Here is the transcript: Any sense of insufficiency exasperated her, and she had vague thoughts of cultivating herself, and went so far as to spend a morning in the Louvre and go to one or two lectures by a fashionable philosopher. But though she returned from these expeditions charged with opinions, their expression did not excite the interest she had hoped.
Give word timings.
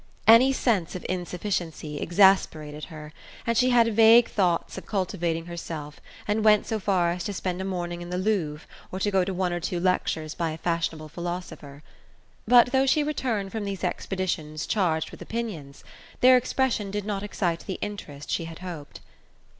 Any 0.25 0.51
sense 0.51 0.95
of 0.95 1.05
insufficiency 1.07 1.99
exasperated 1.99 2.85
her, 2.85 3.13
and 3.45 3.55
she 3.55 3.69
had 3.69 3.93
vague 3.95 4.27
thoughts 4.31 4.75
of 4.75 4.87
cultivating 4.87 5.45
herself, 5.45 6.01
and 6.27 6.43
went 6.43 6.65
so 6.65 6.79
far 6.79 7.11
as 7.11 7.23
to 7.25 7.33
spend 7.33 7.61
a 7.61 7.63
morning 7.63 8.01
in 8.01 8.09
the 8.09 8.17
Louvre 8.17 8.65
and 8.91 9.11
go 9.11 9.23
to 9.23 9.31
one 9.31 9.53
or 9.53 9.59
two 9.59 9.79
lectures 9.79 10.33
by 10.33 10.49
a 10.49 10.57
fashionable 10.57 11.09
philosopher. 11.09 11.83
But 12.47 12.71
though 12.71 12.87
she 12.87 13.03
returned 13.03 13.51
from 13.51 13.63
these 13.63 13.83
expeditions 13.83 14.65
charged 14.65 15.11
with 15.11 15.21
opinions, 15.21 15.83
their 16.21 16.35
expression 16.35 16.89
did 16.89 17.05
not 17.05 17.21
excite 17.21 17.63
the 17.67 17.77
interest 17.79 18.31
she 18.31 18.45
had 18.45 18.57
hoped. 18.65 19.01